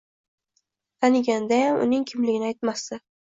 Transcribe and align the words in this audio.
Tanigandayam 0.99 1.83
uning 1.83 2.07
kimligini 2.13 2.49
aytmasdi. 2.49 3.01